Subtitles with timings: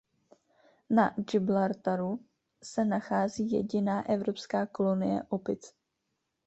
[0.89, 2.19] Na Gibraltaru
[2.63, 5.73] se nachází jediná evropská kolonie opic.